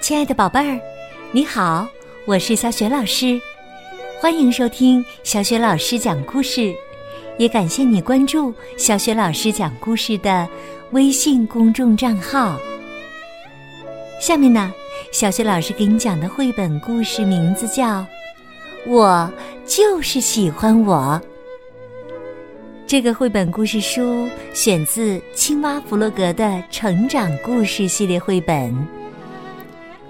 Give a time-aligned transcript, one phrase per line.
[0.00, 0.80] 亲爱的宝贝儿，
[1.30, 1.86] 你好，
[2.24, 3.38] 我是小雪老师，
[4.18, 6.74] 欢迎收听小雪老师讲故事，
[7.36, 10.48] 也感谢你关注小雪老师讲故事的
[10.92, 12.58] 微信公众账号。
[14.18, 14.72] 下面呢，
[15.12, 18.00] 小雪老师给你讲的绘本故事名字叫
[18.86, 19.30] 《我
[19.66, 21.20] 就是喜欢我》。
[22.86, 28.74] 这个绘本故事书选自青蛙弗洛格的成长故事系列绘本。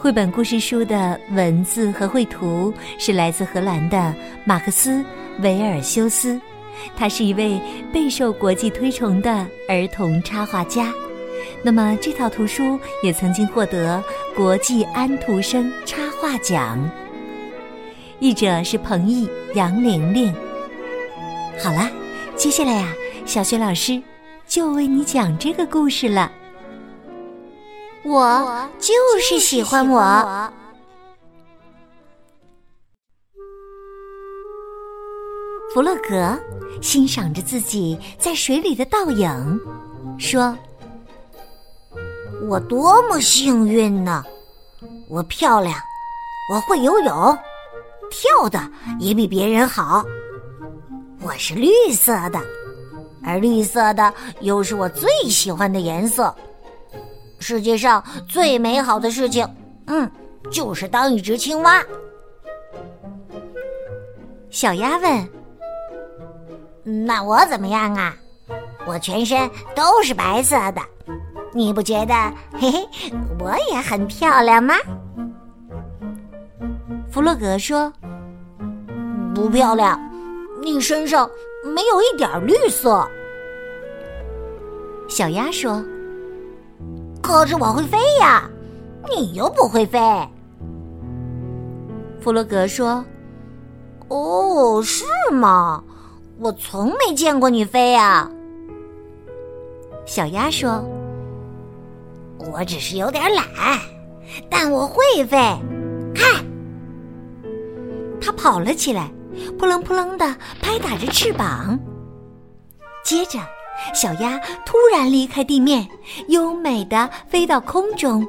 [0.00, 4.14] 绘本故事书的文字和绘图是来自荷兰的
[4.44, 4.92] 马克思·
[5.40, 6.40] 维尔修斯，
[6.96, 7.60] 他是一位
[7.92, 10.94] 备受国际推崇的儿童插画家。
[11.64, 14.02] 那么这套图书也曾经获得
[14.36, 16.78] 国际安徒生插画奖。
[18.20, 20.32] 译者是彭毅、杨玲玲。
[21.60, 21.90] 好了。
[22.36, 22.94] 接下来呀，
[23.26, 24.00] 小雪老师
[24.46, 26.30] 就为你讲这个故事了。
[28.04, 30.52] 我就是喜欢我。
[35.74, 36.36] 弗洛格
[36.80, 39.60] 欣赏着自己在水里的倒影，
[40.18, 40.56] 说
[42.48, 44.24] ：“我多么幸运呢！
[45.10, 45.74] 我漂亮，
[46.52, 47.38] 我会游泳，
[48.10, 48.58] 跳的
[48.98, 50.04] 也比别人好。”
[51.20, 52.40] 我是绿色的，
[53.22, 56.34] 而绿色的又是我最喜欢的颜色。
[57.38, 59.46] 世界上最美好的事情，
[59.86, 60.10] 嗯，
[60.50, 61.84] 就是当一只青蛙。
[64.50, 65.28] 小鸭问
[67.06, 68.14] ：“那我怎么样啊？
[68.86, 70.80] 我全身都是白色的，
[71.52, 72.14] 你不觉得
[72.58, 72.88] 嘿嘿，
[73.38, 74.74] 我也很漂亮吗？”
[77.10, 77.92] 弗洛格说
[79.34, 80.00] ：“不漂亮。”
[80.60, 81.30] 你身上
[81.64, 83.08] 没有一点绿色，
[85.08, 85.82] 小鸭说
[87.28, 88.48] ：“可是我会飞呀，
[89.14, 90.00] 你又不会飞。”
[92.22, 93.04] 弗洛格说
[94.08, 95.84] ：“哦，是吗？
[96.38, 98.30] 我从没见过你飞呀。”
[100.06, 100.82] 小鸭说
[102.50, 103.44] ：“我只是有点懒，
[104.48, 105.36] 但我会飞。
[106.14, 106.42] 看，
[108.22, 109.12] 它跑了起来。”
[109.58, 111.78] 扑棱扑棱的拍打着翅膀，
[113.04, 113.38] 接着，
[113.94, 115.86] 小鸭突然离开地面，
[116.28, 118.26] 优美的飞到空中。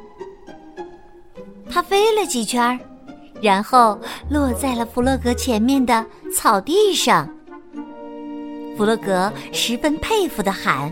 [1.69, 2.79] 它飞了几圈，
[3.41, 3.99] 然后
[4.29, 6.05] 落在了弗洛格前面的
[6.35, 7.29] 草地上。
[8.77, 10.91] 弗洛格十分佩服的喊：“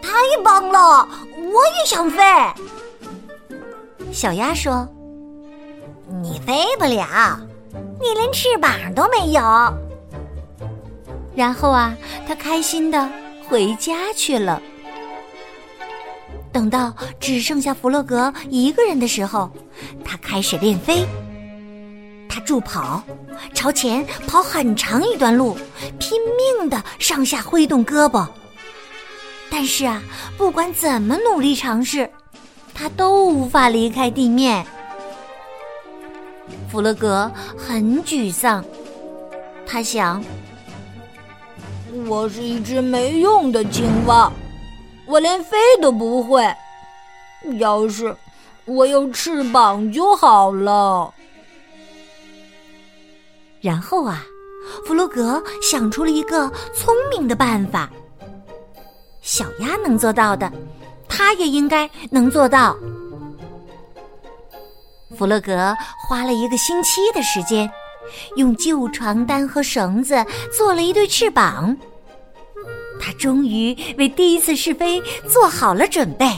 [0.00, 0.10] 太
[0.42, 1.08] 棒了！
[1.36, 2.22] 我也想飞。”
[4.12, 4.88] 小鸭说
[6.22, 7.40] ：“你飞不了。”
[8.02, 9.42] 你连翅膀都没有。
[11.34, 11.94] 然后啊，
[12.26, 13.08] 他开心的
[13.50, 14.62] 回家去了。
[16.52, 19.50] 等到只剩下弗洛格一个人的时候，
[20.04, 21.04] 他开始练飞。
[22.28, 23.02] 他助跑，
[23.52, 25.56] 朝前跑很长一段路，
[25.98, 28.24] 拼命的上下挥动胳膊。
[29.50, 30.00] 但是啊，
[30.38, 32.08] 不管怎么努力尝试，
[32.72, 34.64] 他都无法离开地面。
[36.70, 38.64] 弗洛格很沮丧，
[39.66, 40.22] 他想
[42.08, 44.32] ：“我是一只没用的青蛙，
[45.06, 46.44] 我连飞都不会。
[47.58, 48.14] 要是
[48.64, 51.12] 我有翅膀就好了。”
[53.60, 54.24] 然后啊，
[54.86, 57.90] 弗洛格想出了一个聪明的办法。
[59.20, 60.50] 小鸭能做到的，
[61.08, 62.76] 他也应该能做到。
[65.18, 65.76] 弗洛格
[66.08, 67.70] 花了一个星期的时间，
[68.36, 70.24] 用旧床单和绳子
[70.56, 71.76] 做了一对翅膀。
[73.00, 76.30] 他终于为第一次试飞做好了准备。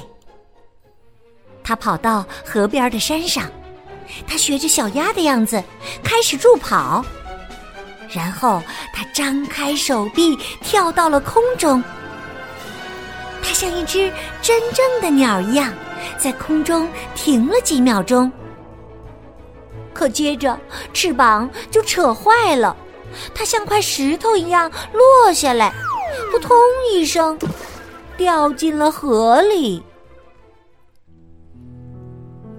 [1.64, 3.50] 他跑到河边的山上，
[4.26, 5.62] 他学着小鸭的样子
[6.02, 7.04] 开始助跑，
[8.10, 8.62] 然后
[8.92, 11.82] 他张开手臂跳到了空中。
[13.42, 15.72] 他像一只真正的鸟一样，
[16.16, 18.30] 在空中停了几秒钟。
[19.92, 20.58] 可接着
[20.92, 22.74] 翅膀就扯坏了，
[23.34, 25.72] 它像块石头一样落下来，
[26.32, 26.56] 扑通
[26.90, 27.38] 一声，
[28.16, 29.82] 掉进了河里。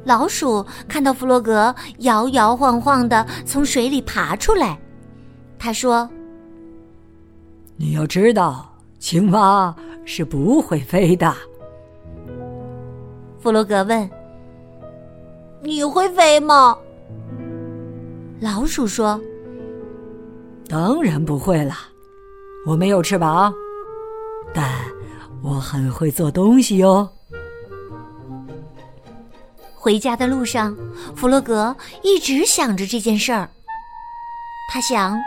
[0.03, 4.79] 老鼠看到弗洛格摇摇晃晃的从水里爬出来，
[5.57, 6.07] 他说
[7.75, 9.75] ：“你要知道，青蛙
[10.05, 11.33] 是不会飞的。”
[13.41, 14.07] 弗洛格问
[15.63, 16.77] ：“你会飞吗？”
[18.39, 19.19] 老鼠说
[20.69, 21.73] ：“当然不会了，
[22.67, 23.51] 我没有翅膀，
[24.53, 24.69] 但
[25.41, 27.09] 我很会做东西哟。”
[29.75, 30.77] 回家的路上，
[31.15, 33.49] 弗洛格一直想着这件事儿。
[34.71, 35.19] 他想，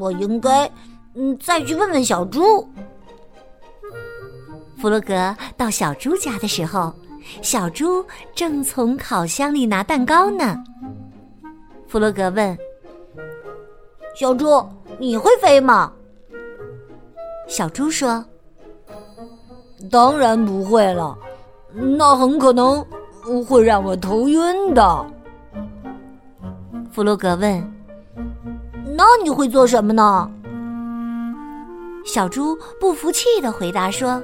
[0.00, 0.68] 我应该
[1.14, 2.68] 嗯再去问问小猪。
[4.78, 6.92] 弗洛格到小猪家的时候，
[7.40, 8.04] 小猪
[8.34, 10.62] 正从烤箱里拿蛋糕呢。
[11.86, 12.58] 弗洛格问
[14.18, 15.92] ：“小猪，你会飞吗？”
[17.46, 18.24] 小猪说
[19.90, 21.16] ：“当然不会了，
[21.98, 22.84] 那很可能
[23.46, 25.06] 会让我头晕的。”
[26.90, 27.72] 弗洛格问
[28.96, 30.30] ：“那你会做什么呢？”
[32.04, 34.22] 小猪不服气的回答说。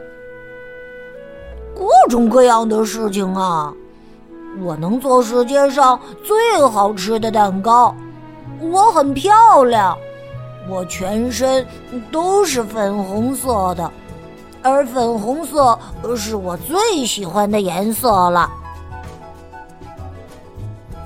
[1.74, 3.72] 各种各样的事情啊！
[4.60, 7.94] 我能做世界上最好吃的蛋糕，
[8.60, 9.96] 我很漂亮，
[10.70, 11.66] 我全身
[12.12, 13.92] 都是粉红色的，
[14.62, 15.76] 而粉红色
[16.16, 18.48] 是我最喜欢的颜色了。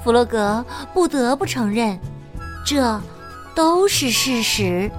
[0.04, 0.62] 弗洛格
[0.92, 1.98] 不得不承认，
[2.62, 3.00] 这
[3.54, 4.90] 都是事实。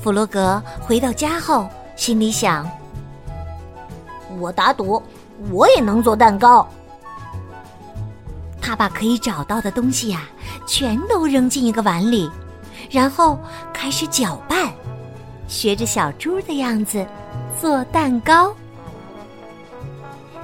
[0.00, 2.66] 弗洛格回到家后，心里想。
[4.40, 5.02] 我打赌，
[5.50, 6.66] 我也能做蛋糕。
[8.62, 10.22] 他把可以找到的东西呀，
[10.66, 12.30] 全都扔进一个碗里，
[12.90, 13.38] 然后
[13.72, 14.72] 开始搅拌，
[15.48, 17.06] 学着小猪的样子
[17.60, 18.54] 做蛋糕。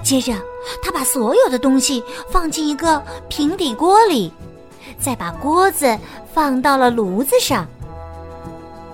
[0.02, 0.32] 接着，
[0.82, 4.32] 他把所有的东西放进一个平底锅里，
[4.98, 5.98] 再把锅子
[6.32, 7.66] 放到了炉子上。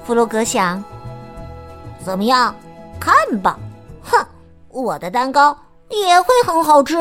[0.05, 0.83] 弗洛格想：
[2.05, 2.55] 怎么样？
[2.99, 3.59] 看吧，
[4.03, 4.25] 哼！
[4.69, 5.57] 我的蛋糕
[5.91, 6.97] 也会很好吃。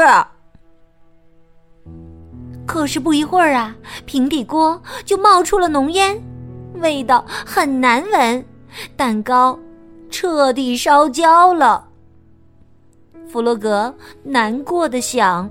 [2.66, 3.76] 可是不一会儿啊，
[4.06, 6.22] 平底锅就冒出了浓烟，
[6.82, 8.46] 味道很难闻，
[8.96, 9.58] 蛋糕
[10.10, 11.88] 彻底烧焦了。
[13.28, 13.94] 弗洛格
[14.24, 15.50] 难过的想：“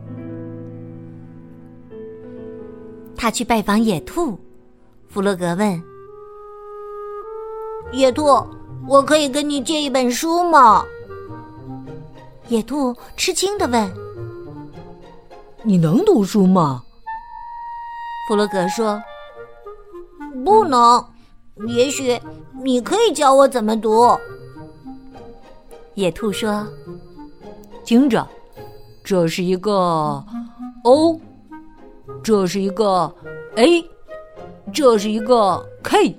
[3.16, 4.38] 他去拜访野兔，
[5.08, 5.82] 弗洛格问。
[7.92, 8.44] 野兔，
[8.86, 10.84] 我可以跟你借一本书吗？
[12.48, 13.90] 野兔吃惊的问
[15.66, 16.84] ：“你能读书吗？”
[18.28, 19.02] 弗洛格说
[20.44, 21.04] ：“不能。
[21.66, 22.20] 也许
[22.62, 24.16] 你可以教我怎么读。”
[25.94, 26.64] 野兔说
[27.84, 28.24] ：“听着，
[29.02, 30.24] 这是一个
[30.84, 31.20] O，
[32.22, 33.12] 这是一个
[33.56, 33.84] A，
[34.72, 36.16] 这是一个 K。”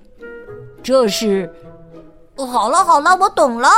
[0.84, 1.54] 这是，
[2.36, 3.70] 好了好了，我懂了。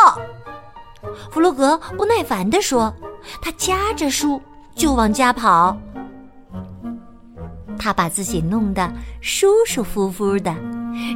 [1.31, 2.93] 弗洛格不耐烦地说
[3.41, 4.41] ：“他夹着书
[4.79, 5.77] 就往家跑。
[7.77, 8.89] 他把自己弄得
[9.19, 10.55] 舒舒服服的，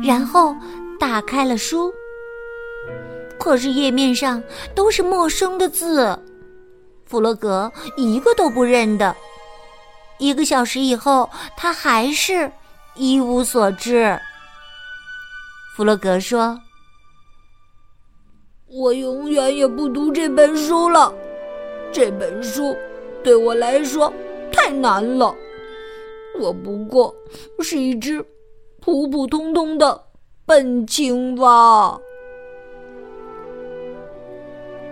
[0.03, 0.53] 然后
[0.99, 1.91] 打开了书。
[3.39, 4.43] 可是页面上
[4.75, 6.17] 都是陌生的字，
[7.05, 9.15] 弗洛格一个都不认得。
[10.19, 12.51] 一个小时以后，他还是
[12.95, 14.19] 一无所知。”
[15.75, 16.59] 弗洛格说
[18.67, 21.13] ：“我永远也不读这本书了，
[21.91, 22.75] 这本书
[23.23, 24.11] 对我来说
[24.51, 25.33] 太难了。
[26.39, 27.13] 我不过
[27.59, 28.23] 是一只
[28.81, 30.01] 普普通通的
[30.45, 31.99] 笨青蛙。”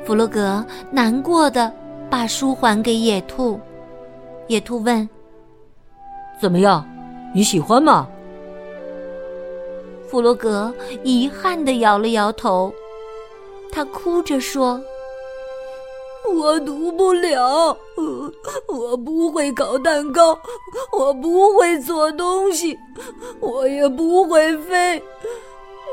[0.06, 1.72] 弗洛格难过的
[2.10, 3.60] 把书还给野兔。
[4.48, 5.08] 野兔问
[6.42, 6.86] ：“怎么样？
[7.34, 8.08] 你喜欢吗？”
[10.10, 10.74] 弗洛格
[11.04, 12.74] 遗憾的摇了摇头，
[13.72, 14.82] 他哭着说
[16.30, 17.78] ：“我读不了，
[18.68, 20.38] 我不会烤蛋糕，
[20.92, 22.78] 我不会做东西，
[23.40, 25.02] 我也不会飞。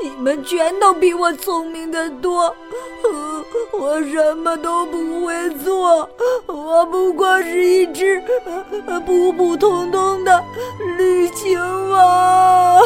[0.01, 2.55] 你们全都比我聪明的多，
[3.73, 6.09] 我什么都不会做，
[6.47, 8.23] 我不过是一只
[9.05, 10.41] 普普通通的
[10.97, 11.59] 绿青
[11.91, 12.81] 蛙。”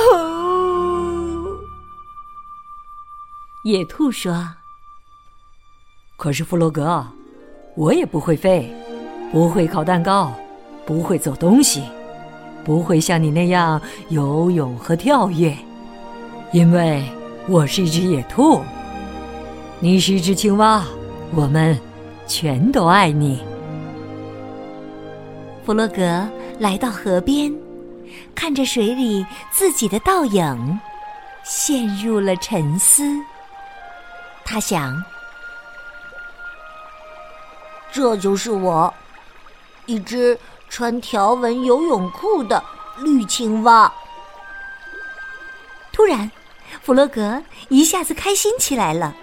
[3.64, 4.54] 野兔说
[6.16, 7.06] ：“可是弗洛格，
[7.74, 8.70] 我也不会飞，
[9.32, 10.30] 不会烤蛋糕，
[10.84, 11.82] 不会做东西，
[12.62, 15.56] 不会像你那样游泳和跳跃，
[16.52, 17.02] 因为
[17.48, 18.60] 我是一只野兔。
[19.80, 20.84] 你是一只青蛙，
[21.34, 21.78] 我们
[22.26, 23.42] 全都爱你。”
[25.64, 27.50] 弗洛格来到河边，
[28.34, 30.78] 看着水里自己的倒影，
[31.42, 33.02] 陷入了沉思。
[34.44, 34.94] 他想
[37.92, 38.92] ：“这就是我，
[39.87, 42.62] 一只穿条纹游泳裤的
[42.99, 43.92] 绿青蛙。”
[45.92, 46.30] 突然，
[46.80, 49.14] 弗洛格一下子开心起来了。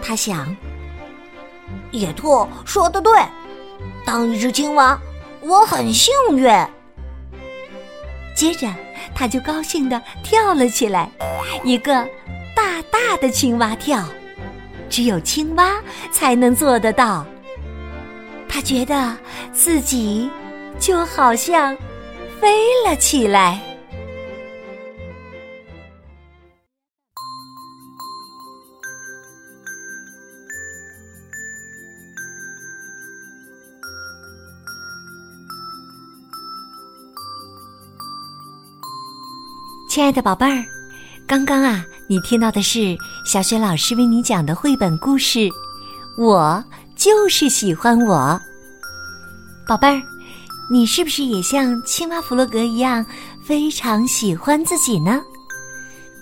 [0.00, 0.56] 他想，
[1.90, 3.12] 野兔说的对，
[4.04, 4.98] 当一只青蛙，
[5.40, 6.48] 我很幸运。
[8.36, 8.72] 接着，
[9.14, 11.10] 他就高兴地跳了起来，
[11.64, 11.92] 一个
[12.54, 14.02] 大大的青蛙跳，
[14.88, 15.82] 只有青蛙
[16.12, 17.26] 才能做得到。
[18.52, 19.16] 他觉得
[19.52, 20.28] 自己
[20.80, 21.74] 就好像
[22.40, 22.48] 飞
[22.84, 23.60] 了起来。
[39.88, 40.64] 亲爱的宝贝儿，
[41.26, 45.48] 刚刚啊，你听到的是小雪老师为你讲的绘本故事。
[46.16, 46.62] 我
[47.00, 48.38] 就是喜欢我，
[49.66, 50.02] 宝贝儿，
[50.70, 53.04] 你是不是也像青蛙弗洛格一样
[53.42, 55.18] 非常喜欢自己呢？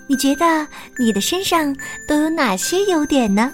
[0.07, 0.65] 你觉得
[0.97, 1.75] 你的身上
[2.07, 3.51] 都有哪些优点呢？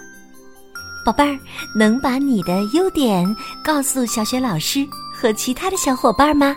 [1.03, 1.36] 宝贝儿，
[1.75, 3.25] 能把你的优点
[3.63, 6.55] 告诉小雪老师和其他的小伙伴吗？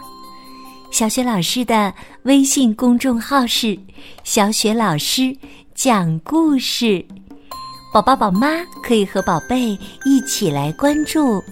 [0.91, 1.95] 小雪老师的
[2.25, 3.79] 微信公众号是
[4.23, 5.35] “小雪老师
[5.75, 7.03] 讲故事”，
[7.91, 11.43] 宝宝宝妈可以和宝贝一起来关注。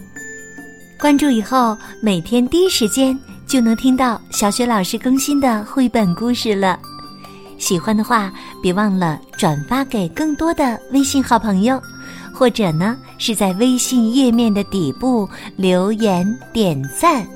[0.99, 6.79] 关注以后，每天第一时间就能听到小雪老师更新的绘本故事了。
[7.59, 8.31] 喜欢的话，
[8.63, 11.81] 别忘了转发给更多的微信好朋友，
[12.35, 15.27] 或者呢是在微信页面的底部
[15.57, 17.27] 留言点赞。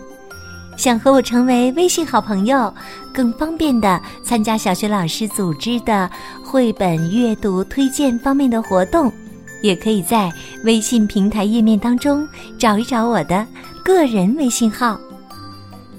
[0.81, 2.73] 想和我成为微信好朋友，
[3.13, 6.11] 更方便的参加小学老师组织的
[6.43, 9.13] 绘本阅读推荐方面的活动，
[9.61, 10.33] 也可以在
[10.65, 12.27] 微信平台页面当中
[12.59, 13.47] 找一找我的
[13.85, 14.99] 个人微信号。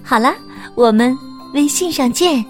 [0.01, 0.33] 好了，
[0.73, 1.15] 我们
[1.53, 2.43] 微信上见。